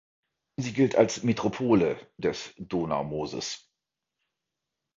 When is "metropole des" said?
1.21-2.55